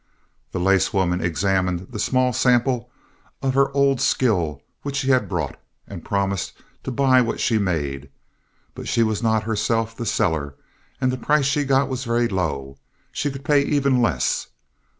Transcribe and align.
The 0.51 0.59
lace 0.59 0.91
woman 0.93 1.21
examined 1.23 1.89
the 1.91 1.99
small 1.99 2.33
sample 2.33 2.89
of 3.43 3.53
her 3.53 3.71
old 3.71 4.01
skill 4.01 4.63
which 4.81 4.95
she 4.95 5.09
had 5.11 5.29
brought, 5.29 5.59
and 5.87 6.03
promised 6.03 6.53
to 6.81 6.89
buy 6.89 7.21
what 7.21 7.39
she 7.39 7.59
made. 7.59 8.09
But 8.73 8.87
she 8.87 9.03
was 9.03 9.21
not 9.21 9.43
herself 9.43 9.95
the 9.95 10.07
seller, 10.07 10.55
and 10.99 11.11
the 11.11 11.17
price 11.17 11.45
she 11.45 11.65
got 11.65 11.87
was 11.87 12.03
very 12.03 12.27
low. 12.27 12.77
She 13.11 13.29
could 13.29 13.45
pay 13.45 13.61
even 13.61 14.01
less. 14.01 14.47